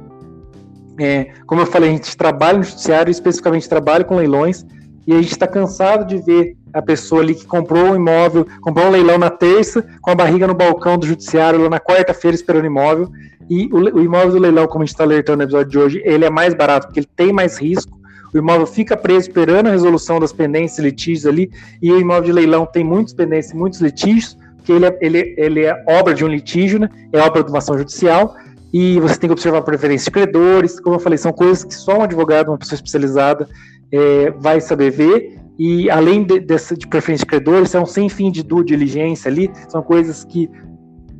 É, 1.00 1.32
como 1.48 1.62
eu 1.62 1.66
falei, 1.66 1.90
a 1.90 1.94
gente 1.94 2.16
trabalha 2.16 2.60
no 2.60 2.64
judiciário, 2.64 3.10
especificamente 3.10 3.68
trabalha 3.68 4.04
com 4.04 4.16
leilões, 4.16 4.64
e 5.06 5.14
a 5.14 5.22
gente 5.22 5.32
está 5.32 5.48
cansado 5.48 6.06
de 6.06 6.18
ver 6.18 6.56
a 6.74 6.82
pessoa 6.82 7.22
ali 7.22 7.36
que 7.36 7.46
comprou 7.46 7.92
um 7.92 7.96
imóvel, 7.96 8.48
comprou 8.62 8.88
um 8.88 8.92
leilão 8.92 9.18
na 9.18 9.30
terça, 9.30 9.86
com 10.02 10.12
a 10.12 10.16
barriga 10.16 10.48
no 10.48 10.54
balcão 10.54 10.98
do 10.98 11.06
judiciário 11.06 11.62
lá 11.62 11.70
na 11.70 11.80
quarta-feira 11.80 12.36
esperando 12.36 12.66
imóvel, 12.66 13.10
e 13.50 13.70
o, 13.72 13.78
o, 13.78 14.02
imóvel 14.02 14.32
do 14.32 14.40
leilão, 14.40 14.68
como 14.68 14.84
a 14.84 14.86
gente 14.86 14.94
está 14.94 15.04
alertando 15.04 15.38
no 15.40 15.44
episódio 15.44 15.70
de 15.70 15.78
hoje, 15.78 16.02
ele 16.06 16.26
é 16.26 16.30
mais 16.30 16.54
barato 16.54 16.88
porque 16.88 17.02
ele 17.02 17.10
tem 17.16 17.32
mais 17.32 17.58
risco, 17.58 18.00
o 18.34 18.38
imóvel 18.38 18.66
fica 18.66 18.98
preso 18.98 19.28
esperando 19.28 19.68
a 19.68 19.72
resolução 19.72 20.20
das 20.20 20.34
pendências 20.34 20.80
litígios 20.80 21.28
ali, 21.28 21.52
e 21.82 21.92
o 21.92 22.00
imóvel 22.00 22.24
de 22.24 22.32
leilão 22.32 22.66
tem 22.66 22.84
muitas 22.84 23.14
pendências 23.14 23.54
e 23.54 23.58
muitos 23.58 23.80
litígios, 23.80 24.38
porque 24.58 24.72
ele 24.72 24.86
é, 24.86 24.98
ele, 25.02 25.36
ele 25.38 25.66
é 25.66 25.84
obra 25.88 26.14
de 26.14 26.26
um 26.26 26.28
litígio, 26.28 26.80
né? 26.80 26.90
é 27.12 27.20
obra 27.20 27.44
de 27.44 27.50
uma 27.50 27.60
ação 27.60 27.78
judicial, 27.78 28.34
e 28.74 29.00
você 29.00 29.18
tem 29.18 29.28
que 29.28 29.34
observar 29.34 29.60
a 29.60 29.62
preferência 29.62 30.06
de 30.06 30.12
credores. 30.12 30.80
Como 30.80 30.96
eu 30.96 31.00
falei, 31.00 31.16
são 31.20 31.32
coisas 31.32 31.64
que 31.64 31.76
só 31.76 32.00
um 32.00 32.02
advogado, 32.02 32.50
uma 32.50 32.58
pessoa 32.58 32.76
especializada, 32.76 33.48
é, 33.94 34.32
vai 34.32 34.60
saber 34.60 34.92
ver. 34.92 35.40
E 35.58 35.90
além 35.90 36.24
de, 36.24 36.40
dessa 36.40 36.76
de 36.76 36.88
preferência 36.88 37.26
de 37.26 37.30
credores, 37.30 37.76
é 37.76 37.80
um 37.80 37.86
sem 37.86 38.10
fim 38.10 38.32
de 38.32 38.42
due 38.42 38.66
diligência 38.66 39.30
ali, 39.30 39.52
são 39.70 39.84
coisas 39.84 40.26
que 40.26 40.50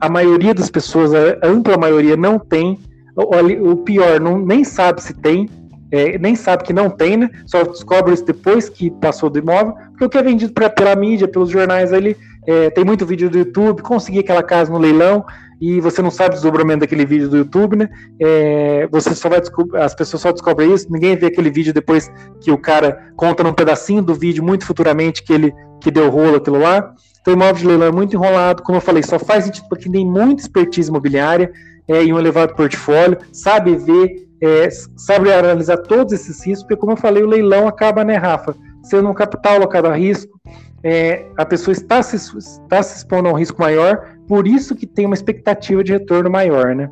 a 0.02 0.10
maioria 0.10 0.54
das 0.54 0.72
pessoas, 0.72 1.14
a 1.14 1.38
ampla 1.44 1.78
maioria, 1.78 2.18
não 2.18 2.40
tem. 2.40 2.80
O, 3.16 3.72
o 3.72 3.78
pior, 3.78 4.20
não, 4.20 4.40
nem 4.40 4.64
sabe 4.64 5.02
se 5.04 5.14
tem, 5.14 5.48
é, 5.92 6.18
nem 6.18 6.36
sabe 6.36 6.64
que 6.64 6.74
não 6.74 6.90
tem, 6.90 7.16
né? 7.16 7.30
Só 7.46 7.64
descobre 7.64 8.12
isso 8.12 8.26
depois 8.26 8.68
que 8.68 8.90
passou 8.90 9.30
do 9.30 9.38
imóvel, 9.38 9.76
porque 9.92 10.06
o 10.06 10.10
que 10.10 10.18
é 10.18 10.24
vendido 10.24 10.52
pra, 10.52 10.68
pela 10.68 10.96
mídia, 10.96 11.28
pelos 11.28 11.52
jornais 11.52 11.94
ali, 11.94 12.18
é, 12.46 12.70
tem 12.70 12.84
muito 12.84 13.06
vídeo 13.06 13.30
do 13.30 13.38
YouTube, 13.38 13.82
consegui 13.82 14.20
aquela 14.20 14.44
casa 14.44 14.72
no 14.72 14.78
leilão, 14.78 15.26
e 15.62 15.80
você 15.80 16.02
não 16.02 16.12
sabe 16.12 16.32
o 16.32 16.34
desdobramento 16.34 16.82
daquele 16.82 17.06
vídeo 17.06 17.30
do 17.30 17.38
YouTube, 17.38 17.78
né? 17.78 17.90
É, 18.20 18.86
você 18.92 19.16
só 19.16 19.30
vai 19.30 19.40
as 19.82 19.96
pessoas 19.96 20.22
só 20.22 20.32
descobrem 20.32 20.74
isso, 20.74 20.92
ninguém 20.92 21.16
vê 21.16 21.28
aquele 21.28 21.50
vídeo 21.50 21.74
depois 21.74 22.12
que 22.42 22.52
o 22.52 22.58
cara 22.58 23.12
conta 23.16 23.44
num 23.44 23.54
pedacinho 23.54 24.02
do 24.02 24.14
vídeo 24.14 24.44
muito 24.44 24.66
futuramente 24.66 25.24
que 25.24 25.32
ele 25.32 25.54
que 25.80 25.90
deu 25.92 26.10
rolo 26.10 26.38
aquilo 26.38 26.60
lá. 26.60 26.94
Então, 27.22 27.34
imóvel 27.34 27.56
de 27.56 27.68
leilão 27.68 27.88
é 27.88 27.92
muito 27.92 28.14
enrolado, 28.14 28.62
como 28.64 28.78
eu 28.78 28.82
falei, 28.82 29.04
só 29.04 29.18
faz 29.18 29.46
sentido 29.46 29.70
para 29.70 29.80
quem 29.80 29.92
tem 29.92 30.06
muita 30.06 30.42
expertise 30.42 30.90
imobiliária 30.90 31.50
é, 31.88 32.04
e 32.04 32.14
um 32.14 32.20
elevado 32.20 32.54
portfólio, 32.56 33.18
sabe 33.32 33.76
ver, 33.78 34.28
é, 34.42 34.70
sabe 34.98 35.32
analisar 35.32 35.78
todos 35.78 36.12
esses 36.12 36.46
riscos, 36.46 36.64
porque 36.64 36.76
como 36.76 36.92
eu 36.92 36.98
falei, 36.98 37.24
o 37.24 37.28
leilão 37.28 37.68
acaba, 37.68 38.04
né, 38.04 38.16
Rafa, 38.18 38.56
sendo 38.84 39.10
um 39.10 39.14
capital 39.14 39.56
alocado 39.56 39.88
a 39.88 39.96
risco, 39.96 40.38
é, 40.84 41.26
a 41.38 41.46
pessoa 41.46 41.72
está 41.72 42.04
se, 42.04 42.18
está 42.18 42.84
se 42.84 42.98
expondo 42.98 43.30
a 43.30 43.32
um 43.32 43.36
risco 43.36 43.62
maior, 43.62 44.18
por 44.28 44.46
isso 44.46 44.76
que 44.76 44.86
tem 44.86 45.06
uma 45.06 45.16
expectativa 45.16 45.84
de 45.84 45.94
retorno 45.94 46.30
maior, 46.30 46.76
né? 46.76 46.92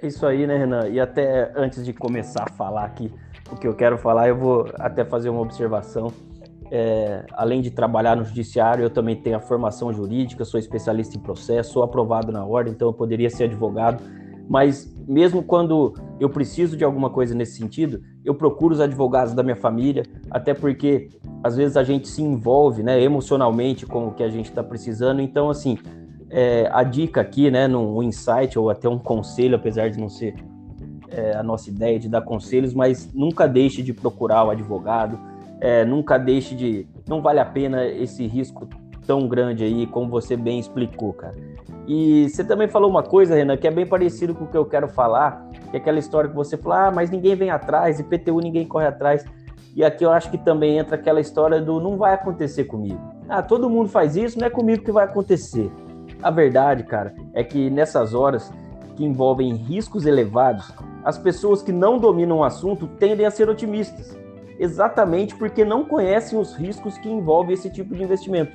É 0.00 0.06
isso 0.06 0.24
aí, 0.26 0.46
né, 0.46 0.56
Renan? 0.56 0.88
E 0.88 1.00
até 1.00 1.52
antes 1.56 1.84
de 1.84 1.92
começar 1.92 2.44
a 2.44 2.52
falar 2.52 2.84
aqui 2.84 3.12
o 3.50 3.56
que 3.56 3.66
eu 3.66 3.74
quero 3.74 3.98
falar, 3.98 4.28
eu 4.28 4.36
vou 4.36 4.68
até 4.78 5.04
fazer 5.04 5.28
uma 5.28 5.40
observação. 5.40 6.12
É, 6.70 7.24
além 7.34 7.60
de 7.60 7.70
trabalhar 7.70 8.16
no 8.16 8.24
judiciário, 8.24 8.82
eu 8.82 8.88
também 8.88 9.14
tenho 9.14 9.36
a 9.36 9.40
formação 9.40 9.92
jurídica, 9.92 10.44
sou 10.44 10.58
especialista 10.58 11.16
em 11.16 11.20
processo, 11.20 11.72
sou 11.72 11.82
aprovado 11.82 12.32
na 12.32 12.44
ordem, 12.44 12.72
então 12.72 12.88
eu 12.88 12.94
poderia 12.94 13.28
ser 13.28 13.44
advogado. 13.44 14.02
Mas 14.48 14.92
mesmo 15.06 15.42
quando 15.42 15.94
eu 16.20 16.28
preciso 16.28 16.76
de 16.76 16.84
alguma 16.84 17.10
coisa 17.10 17.34
nesse 17.34 17.56
sentido, 17.56 18.00
eu 18.24 18.34
procuro 18.34 18.74
os 18.74 18.80
advogados 18.80 19.34
da 19.34 19.42
minha 19.42 19.56
família, 19.56 20.04
até 20.30 20.54
porque 20.54 21.08
às 21.42 21.56
vezes 21.56 21.76
a 21.76 21.82
gente 21.82 22.08
se 22.08 22.22
envolve, 22.22 22.82
né, 22.82 23.02
emocionalmente 23.02 23.86
com 23.86 24.08
o 24.08 24.12
que 24.12 24.22
a 24.22 24.28
gente 24.28 24.46
está 24.46 24.62
precisando. 24.62 25.20
Então, 25.20 25.50
assim, 25.50 25.78
é, 26.30 26.68
a 26.72 26.82
dica 26.82 27.20
aqui, 27.20 27.50
né, 27.50 27.66
num 27.66 28.02
insight 28.02 28.58
ou 28.58 28.70
até 28.70 28.88
um 28.88 28.98
conselho, 28.98 29.56
apesar 29.56 29.90
de 29.90 29.98
não 29.98 30.08
ser 30.08 30.34
é, 31.10 31.36
a 31.36 31.42
nossa 31.42 31.68
ideia 31.68 31.98
de 31.98 32.08
dar 32.08 32.22
conselhos, 32.22 32.72
mas 32.72 33.12
nunca 33.12 33.46
deixe 33.46 33.82
de 33.82 33.92
procurar 33.92 34.44
o 34.44 34.50
advogado, 34.50 35.18
é, 35.60 35.84
nunca 35.84 36.18
deixe 36.18 36.54
de. 36.54 36.88
Não 37.06 37.20
vale 37.20 37.38
a 37.38 37.44
pena 37.44 37.86
esse 37.86 38.26
risco 38.26 38.68
tão 39.06 39.26
grande 39.26 39.64
aí, 39.64 39.86
como 39.86 40.08
você 40.08 40.36
bem 40.36 40.58
explicou, 40.58 41.12
cara. 41.12 41.34
E 41.86 42.28
você 42.28 42.44
também 42.44 42.68
falou 42.68 42.88
uma 42.88 43.02
coisa, 43.02 43.34
Renan, 43.34 43.56
que 43.56 43.66
é 43.66 43.70
bem 43.70 43.86
parecido 43.86 44.34
com 44.34 44.44
o 44.44 44.46
que 44.46 44.56
eu 44.56 44.64
quero 44.64 44.88
falar, 44.88 45.48
que 45.70 45.76
é 45.76 45.80
aquela 45.80 45.98
história 45.98 46.30
que 46.30 46.36
você 46.36 46.56
falou, 46.56 46.78
ah, 46.78 46.92
mas 46.94 47.10
ninguém 47.10 47.34
vem 47.34 47.50
atrás, 47.50 47.98
e 47.98 48.04
PTU 48.04 48.40
ninguém 48.40 48.66
corre 48.66 48.86
atrás. 48.86 49.24
E 49.74 49.84
aqui 49.84 50.04
eu 50.04 50.12
acho 50.12 50.30
que 50.30 50.38
também 50.38 50.78
entra 50.78 50.96
aquela 50.96 51.20
história 51.20 51.60
do 51.60 51.80
não 51.80 51.96
vai 51.96 52.14
acontecer 52.14 52.64
comigo. 52.64 53.00
Ah, 53.28 53.42
todo 53.42 53.70
mundo 53.70 53.88
faz 53.88 54.16
isso, 54.16 54.38
não 54.38 54.46
é 54.46 54.50
comigo 54.50 54.84
que 54.84 54.92
vai 54.92 55.04
acontecer. 55.04 55.70
A 56.22 56.30
verdade, 56.30 56.84
cara, 56.84 57.14
é 57.32 57.42
que 57.42 57.70
nessas 57.70 58.14
horas 58.14 58.52
que 58.94 59.04
envolvem 59.04 59.54
riscos 59.54 60.06
elevados, 60.06 60.72
as 61.02 61.18
pessoas 61.18 61.62
que 61.62 61.72
não 61.72 61.98
dominam 61.98 62.38
o 62.38 62.44
assunto 62.44 62.86
tendem 62.86 63.26
a 63.26 63.30
ser 63.30 63.48
otimistas, 63.48 64.16
exatamente 64.58 65.34
porque 65.34 65.64
não 65.64 65.84
conhecem 65.84 66.38
os 66.38 66.54
riscos 66.54 66.96
que 66.98 67.08
envolvem 67.08 67.54
esse 67.54 67.70
tipo 67.70 67.94
de 67.94 68.02
investimento. 68.02 68.52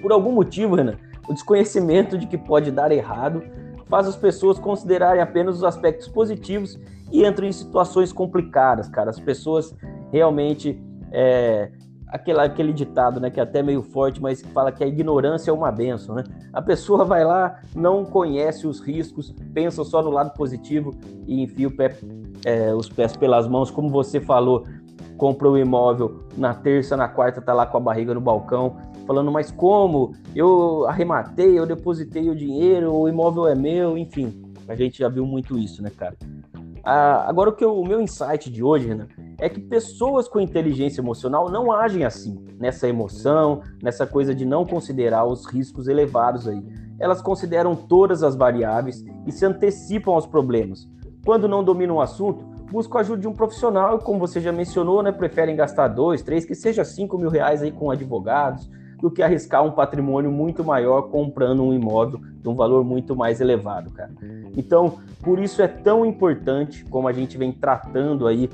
Por 0.00 0.12
algum 0.12 0.32
motivo, 0.32 0.74
Renan, 0.74 0.96
o 1.28 1.32
desconhecimento 1.32 2.16
de 2.16 2.26
que 2.26 2.38
pode 2.38 2.70
dar 2.70 2.90
errado 2.90 3.42
faz 3.86 4.06
as 4.06 4.16
pessoas 4.16 4.58
considerarem 4.58 5.20
apenas 5.20 5.56
os 5.56 5.64
aspectos 5.64 6.08
positivos 6.08 6.78
e 7.10 7.24
entram 7.24 7.46
em 7.46 7.52
situações 7.52 8.12
complicadas, 8.12 8.88
cara. 8.88 9.10
As 9.10 9.18
pessoas 9.18 9.74
realmente 10.12 10.80
é, 11.10 11.70
aquele, 12.08 12.40
aquele 12.40 12.72
ditado, 12.72 13.20
né, 13.20 13.30
que 13.30 13.40
é 13.40 13.42
até 13.42 13.62
meio 13.62 13.82
forte, 13.82 14.20
mas 14.20 14.42
que 14.42 14.48
fala 14.48 14.72
que 14.72 14.82
a 14.82 14.86
ignorância 14.86 15.50
é 15.50 15.54
uma 15.54 15.70
benção, 15.70 16.14
né? 16.14 16.24
A 16.52 16.60
pessoa 16.62 17.04
vai 17.04 17.24
lá, 17.24 17.60
não 17.74 18.04
conhece 18.04 18.66
os 18.66 18.80
riscos, 18.80 19.34
pensa 19.52 19.84
só 19.84 20.02
no 20.02 20.10
lado 20.10 20.32
positivo 20.34 20.94
e 21.26 21.42
enfia 21.42 21.70
pé, 21.70 21.96
é, 22.44 22.74
os 22.74 22.88
pés 22.88 23.16
pelas 23.16 23.46
mãos, 23.46 23.70
como 23.70 23.88
você 23.88 24.20
falou, 24.20 24.64
compra 25.16 25.48
o 25.48 25.52
um 25.52 25.58
imóvel 25.58 26.24
na 26.36 26.54
terça, 26.54 26.96
na 26.96 27.08
quarta 27.08 27.40
tá 27.40 27.52
lá 27.52 27.66
com 27.66 27.76
a 27.76 27.80
barriga 27.80 28.14
no 28.14 28.20
balcão, 28.20 28.76
falando, 29.08 29.32
mas 29.32 29.50
como? 29.50 30.12
Eu 30.36 30.86
arrematei, 30.86 31.58
eu 31.58 31.64
depositei 31.64 32.28
o 32.28 32.36
dinheiro, 32.36 32.94
o 32.94 33.08
imóvel 33.08 33.48
é 33.48 33.54
meu, 33.54 33.96
enfim. 33.96 34.42
A 34.68 34.74
gente 34.74 34.98
já 34.98 35.08
viu 35.08 35.24
muito 35.24 35.58
isso, 35.58 35.82
né, 35.82 35.90
cara? 35.90 36.14
Ah, 36.84 37.24
agora, 37.26 37.48
o, 37.48 37.52
que 37.54 37.64
eu, 37.64 37.74
o 37.74 37.86
meu 37.86 38.02
insight 38.02 38.50
de 38.50 38.62
hoje, 38.62 38.86
Renan, 38.86 39.08
é 39.40 39.48
que 39.48 39.60
pessoas 39.60 40.28
com 40.28 40.38
inteligência 40.38 41.00
emocional 41.00 41.50
não 41.50 41.72
agem 41.72 42.04
assim, 42.04 42.38
nessa 42.58 42.86
emoção, 42.86 43.62
nessa 43.82 44.06
coisa 44.06 44.34
de 44.34 44.44
não 44.44 44.66
considerar 44.66 45.24
os 45.24 45.46
riscos 45.46 45.88
elevados 45.88 46.46
aí. 46.46 46.62
Elas 47.00 47.22
consideram 47.22 47.74
todas 47.74 48.22
as 48.22 48.36
variáveis 48.36 49.02
e 49.26 49.32
se 49.32 49.46
antecipam 49.46 50.12
aos 50.12 50.26
problemas. 50.26 50.86
Quando 51.24 51.48
não 51.48 51.64
dominam 51.64 51.96
o 51.96 52.00
assunto, 52.02 52.44
buscam 52.70 52.98
a 52.98 53.00
ajuda 53.00 53.22
de 53.22 53.28
um 53.28 53.32
profissional, 53.32 53.98
como 54.00 54.18
você 54.18 54.38
já 54.38 54.52
mencionou, 54.52 55.02
né? 55.02 55.12
Preferem 55.12 55.56
gastar 55.56 55.88
dois, 55.88 56.22
três, 56.22 56.44
que 56.44 56.54
seja 56.54 56.84
cinco 56.84 57.16
mil 57.16 57.30
reais 57.30 57.62
aí 57.62 57.72
com 57.72 57.90
advogados, 57.90 58.68
do 59.00 59.10
que 59.10 59.22
arriscar 59.22 59.64
um 59.64 59.70
patrimônio 59.70 60.30
muito 60.30 60.64
maior 60.64 61.02
comprando 61.02 61.62
um 61.62 61.72
imóvel 61.72 62.20
de 62.20 62.48
um 62.48 62.54
valor 62.54 62.84
muito 62.84 63.14
mais 63.14 63.40
elevado, 63.40 63.90
cara. 63.90 64.10
Então, 64.56 64.98
por 65.22 65.38
isso 65.38 65.62
é 65.62 65.68
tão 65.68 66.04
importante, 66.04 66.84
como 66.84 67.06
a 67.08 67.12
gente 67.12 67.38
vem 67.38 67.52
tratando 67.52 68.26
aí 68.26 68.50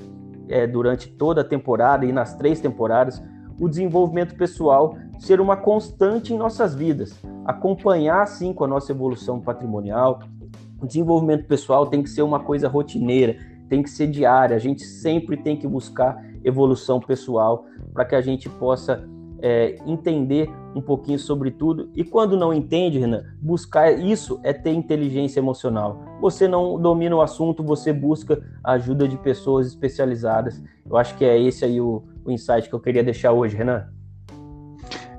é, 0.48 0.66
durante 0.66 1.08
toda 1.08 1.40
a 1.40 1.44
temporada 1.44 2.04
e 2.04 2.12
nas 2.12 2.34
três 2.34 2.60
temporadas, 2.60 3.22
o 3.58 3.68
desenvolvimento 3.68 4.34
pessoal 4.34 4.96
ser 5.18 5.40
uma 5.40 5.56
constante 5.56 6.34
em 6.34 6.36
nossas 6.36 6.74
vidas, 6.74 7.18
acompanhar 7.44 8.22
assim 8.22 8.52
com 8.52 8.64
a 8.64 8.68
nossa 8.68 8.92
evolução 8.92 9.40
patrimonial. 9.40 10.20
O 10.80 10.86
desenvolvimento 10.86 11.46
pessoal 11.46 11.86
tem 11.86 12.02
que 12.02 12.10
ser 12.10 12.22
uma 12.22 12.40
coisa 12.40 12.68
rotineira, 12.68 13.36
tem 13.68 13.82
que 13.82 13.88
ser 13.88 14.08
diária. 14.08 14.56
A 14.56 14.58
gente 14.58 14.82
sempre 14.82 15.36
tem 15.36 15.56
que 15.56 15.66
buscar 15.66 16.22
evolução 16.42 17.00
pessoal 17.00 17.64
para 17.92 18.04
que 18.04 18.14
a 18.14 18.20
gente 18.20 18.48
possa 18.48 19.08
é, 19.40 19.76
entender 19.86 20.50
um 20.74 20.80
pouquinho 20.80 21.18
sobre 21.18 21.50
tudo. 21.50 21.90
E 21.94 22.02
quando 22.04 22.36
não 22.36 22.52
entende, 22.52 22.98
Renan, 22.98 23.22
buscar 23.40 23.92
isso 23.92 24.40
é 24.42 24.52
ter 24.52 24.72
inteligência 24.72 25.40
emocional. 25.40 26.02
Você 26.20 26.48
não 26.48 26.80
domina 26.80 27.14
o 27.14 27.22
assunto, 27.22 27.62
você 27.62 27.92
busca 27.92 28.42
a 28.62 28.72
ajuda 28.72 29.06
de 29.06 29.16
pessoas 29.18 29.66
especializadas. 29.66 30.62
Eu 30.88 30.96
acho 30.96 31.16
que 31.16 31.24
é 31.24 31.40
esse 31.40 31.64
aí 31.64 31.80
o, 31.80 32.02
o 32.24 32.30
insight 32.30 32.68
que 32.68 32.74
eu 32.74 32.80
queria 32.80 33.04
deixar 33.04 33.32
hoje, 33.32 33.56
Renan. 33.56 33.86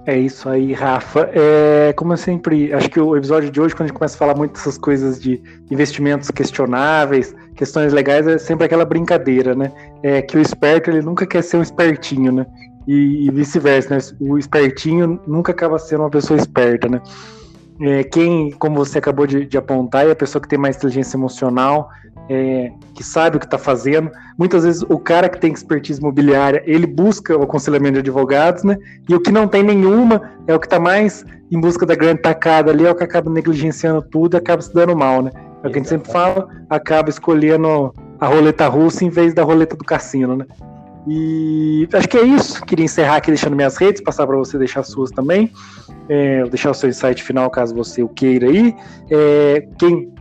É 0.07 0.15
isso 0.15 0.47
aí, 0.47 0.71
Rafa. 0.71 1.31
É, 1.33 1.91
como 1.93 2.13
eu 2.13 2.17
sempre, 2.17 2.71
acho 2.71 2.89
que 2.91 2.99
o 2.99 3.17
episódio 3.17 3.49
de 3.49 3.59
hoje, 3.59 3.73
quando 3.73 3.85
a 3.85 3.87
gente 3.87 3.97
começa 3.97 4.15
a 4.15 4.19
falar 4.19 4.35
muito 4.35 4.53
dessas 4.53 4.77
coisas 4.77 5.19
de 5.19 5.41
investimentos 5.71 6.29
questionáveis, 6.29 7.33
questões 7.55 7.91
legais, 7.91 8.27
é 8.27 8.37
sempre 8.37 8.65
aquela 8.65 8.85
brincadeira, 8.85 9.55
né? 9.55 9.71
É 10.03 10.21
que 10.21 10.37
o 10.37 10.41
esperto 10.41 10.91
ele 10.91 11.01
nunca 11.01 11.25
quer 11.25 11.41
ser 11.41 11.57
um 11.57 11.61
espertinho, 11.63 12.31
né? 12.31 12.45
E, 12.87 13.31
vice-versa, 13.31 13.95
né? 13.95 14.01
O 14.19 14.37
espertinho 14.37 15.19
nunca 15.25 15.51
acaba 15.51 15.79
sendo 15.79 16.01
uma 16.01 16.09
pessoa 16.09 16.37
esperta, 16.37 16.87
né? 16.87 17.01
É, 17.81 18.03
quem, 18.03 18.51
como 18.51 18.77
você 18.77 18.99
acabou 18.99 19.27
de, 19.27 19.45
de, 19.45 19.57
apontar, 19.57 20.07
é 20.07 20.11
a 20.11 20.15
pessoa 20.15 20.41
que 20.41 20.47
tem 20.47 20.57
mais 20.57 20.77
inteligência 20.77 21.17
emocional, 21.17 21.89
é, 22.29 22.71
que 22.93 23.03
sabe 23.03 23.35
o 23.35 23.39
que 23.39 23.45
está 23.45 23.57
fazendo. 23.57 24.09
Muitas 24.37 24.63
vezes 24.63 24.81
o 24.83 24.97
cara 24.97 25.27
que 25.27 25.39
tem 25.39 25.51
expertise 25.51 25.99
imobiliária, 25.99 26.63
ele 26.65 26.87
busca 26.87 27.37
o 27.37 27.43
aconselhamento 27.43 27.93
de 27.93 27.99
advogados, 27.99 28.63
né? 28.63 28.77
E 29.09 29.13
o 29.13 29.19
que 29.19 29.31
não 29.31 29.47
tem 29.47 29.61
nenhuma 29.61 30.21
é 30.47 30.55
o 30.55 30.59
que 30.59 30.67
está 30.67 30.79
mais 30.79 31.25
em 31.51 31.59
busca 31.59 31.85
da 31.85 31.95
grande 31.95 32.21
tacada 32.21 32.71
ali, 32.71 32.85
é 32.85 32.91
o 32.91 32.95
que 32.95 33.03
acaba 33.03 33.29
negligenciando 33.29 34.01
tudo 34.01 34.35
e 34.35 34.37
acaba 34.37 34.61
se 34.61 34.73
dando 34.73 34.95
mal, 34.95 35.21
né? 35.21 35.31
É 35.63 35.67
o 35.67 35.71
que 35.71 35.77
a 35.77 35.81
gente 35.81 35.89
sempre 35.89 36.11
fala, 36.11 36.47
acaba 36.69 37.09
escolhendo 37.09 37.93
a 38.19 38.27
roleta 38.27 38.67
russa 38.67 39.03
em 39.03 39.09
vez 39.09 39.33
da 39.33 39.43
roleta 39.43 39.75
do 39.75 39.83
cassino, 39.83 40.35
né? 40.35 40.45
E 41.07 41.87
acho 41.93 42.09
que 42.09 42.17
é 42.17 42.23
isso. 42.23 42.63
Queria 42.65 42.85
encerrar 42.85 43.17
aqui 43.17 43.29
deixando 43.29 43.55
minhas 43.55 43.77
redes, 43.77 44.01
passar 44.01 44.25
para 44.25 44.35
você 44.37 44.57
deixar 44.57 44.79
as 44.79 44.87
suas 44.87 45.11
também. 45.11 45.51
É, 46.09 46.43
deixar 46.45 46.71
o 46.71 46.73
seu 46.73 46.89
insight 46.89 47.23
final 47.23 47.49
caso 47.49 47.75
você 47.75 48.01
o 48.01 48.09
queira 48.09 48.47
aí. 48.47 48.75
É, 49.11 49.67
quem 49.77 50.13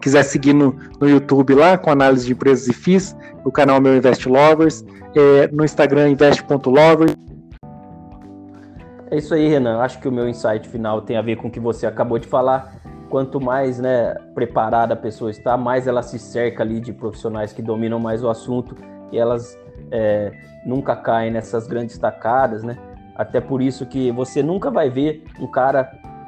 quiser 0.00 0.22
seguir 0.24 0.52
no, 0.52 0.76
no 1.00 1.08
YouTube 1.08 1.54
lá 1.54 1.78
com 1.78 1.90
análise 1.90 2.26
de 2.26 2.32
empresas 2.32 2.68
e 2.68 2.72
FIIs, 2.72 3.16
o 3.44 3.52
canal 3.52 3.80
meu 3.80 3.96
Invest 3.96 4.28
Lovers, 4.28 4.84
é, 5.14 5.48
no 5.48 5.64
Instagram 5.64 6.10
invest.lovers. 6.10 7.14
É 9.10 9.18
isso 9.18 9.34
aí, 9.34 9.48
Renan. 9.48 9.78
Acho 9.78 10.00
que 10.00 10.08
o 10.08 10.12
meu 10.12 10.28
insight 10.28 10.68
final 10.68 11.00
tem 11.02 11.16
a 11.16 11.22
ver 11.22 11.36
com 11.36 11.48
o 11.48 11.50
que 11.50 11.60
você 11.60 11.86
acabou 11.86 12.18
de 12.18 12.26
falar. 12.26 12.74
quanto 13.08 13.40
mais 13.40 13.78
né, 13.78 14.14
preparada 14.34 14.94
a 14.94 14.96
pessoa 14.96 15.30
está, 15.30 15.56
mais 15.56 15.86
ela 15.86 16.02
se 16.02 16.18
cerca 16.18 16.64
ali 16.64 16.80
de 16.80 16.92
profissionais 16.92 17.52
que 17.52 17.62
dominam 17.62 18.00
mais 18.00 18.24
o 18.24 18.28
assunto 18.28 18.76
e 19.12 19.16
elas 19.16 19.56
é, 19.90 20.32
nunca 20.64 20.96
caem 20.96 21.30
nessas 21.30 21.66
grandes 21.66 21.98
tacadas, 21.98 22.62
né? 22.62 22.76
Até 23.14 23.40
por 23.40 23.62
isso 23.62 23.86
que 23.86 24.10
você 24.10 24.42
nunca 24.42 24.70
vai 24.70 24.90
ver 24.90 25.24
um 25.40 25.46
cara 25.46 25.84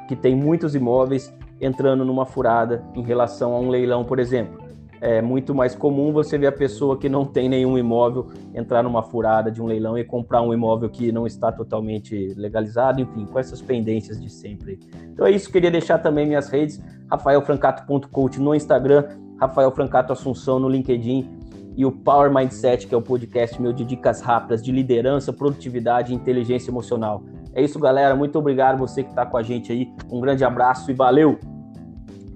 que 0.07 0.15
tem 0.15 0.35
muitos 0.35 0.73
imóveis 0.73 1.33
entrando 1.61 2.03
numa 2.03 2.25
furada 2.25 2.83
em 2.95 3.03
relação 3.03 3.53
a 3.53 3.59
um 3.59 3.69
leilão, 3.69 4.03
por 4.03 4.17
exemplo. 4.17 4.69
É 5.01 5.21
muito 5.21 5.55
mais 5.55 5.75
comum 5.75 6.11
você 6.11 6.37
ver 6.37 6.47
a 6.47 6.51
pessoa 6.51 6.97
que 6.97 7.07
não 7.07 7.25
tem 7.25 7.47
nenhum 7.47 7.77
imóvel 7.77 8.27
entrar 8.53 8.83
numa 8.83 9.01
furada 9.01 9.49
de 9.49 9.61
um 9.61 9.65
leilão 9.65 9.97
e 9.97 10.03
comprar 10.03 10.41
um 10.41 10.53
imóvel 10.53 10.89
que 10.89 11.11
não 11.11 11.25
está 11.25 11.51
totalmente 11.51 12.33
legalizado, 12.35 12.99
enfim, 12.99 13.25
com 13.25 13.39
essas 13.39 13.61
pendências 13.61 14.19
de 14.19 14.29
sempre. 14.29 14.79
Então 15.13 15.25
é 15.25 15.31
isso, 15.31 15.51
queria 15.51 15.71
deixar 15.71 15.99
também 15.99 16.27
minhas 16.27 16.49
redes, 16.49 16.83
rafaelfrancato.coach 17.09 18.41
no 18.41 18.53
Instagram, 18.53 19.05
Rafael 19.39 19.71
Francato 19.71 20.11
Assunção 20.11 20.59
no 20.59 20.67
LinkedIn 20.67 21.38
e 21.75 21.85
o 21.85 21.91
Power 21.91 22.33
Mindset, 22.33 22.87
que 22.87 22.93
é 22.93 22.97
o 22.97 23.01
podcast 23.01 23.61
meu 23.61 23.71
de 23.71 23.83
dicas 23.83 24.21
rápidas 24.21 24.61
de 24.61 24.71
liderança, 24.71 25.31
produtividade 25.31 26.11
e 26.11 26.15
inteligência 26.15 26.69
emocional. 26.71 27.23
É 27.53 27.61
isso, 27.61 27.79
galera. 27.79 28.15
Muito 28.15 28.37
obrigado 28.37 28.77
você 28.77 29.03
que 29.03 29.09
está 29.09 29.25
com 29.25 29.37
a 29.37 29.43
gente 29.43 29.71
aí. 29.71 29.91
Um 30.11 30.19
grande 30.19 30.43
abraço 30.43 30.91
e 30.91 30.93
valeu! 30.93 31.39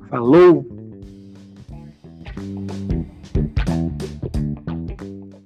Falou! 0.10 0.83